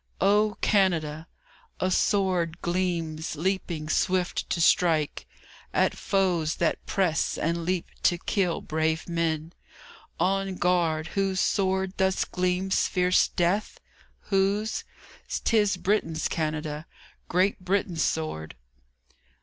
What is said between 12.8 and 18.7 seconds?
fierce death? Whose? 'Tis Britain's, Canada, Great Britain's sword.